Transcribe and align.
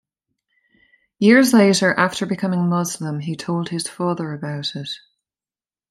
Years 1.19 1.53
later, 1.53 1.93
after 1.93 2.25
becoming 2.25 2.67
Muslim, 2.67 3.19
he 3.19 3.35
told 3.35 3.69
his 3.69 3.87
father 3.87 4.33
about 4.33 4.75
it. 4.75 4.89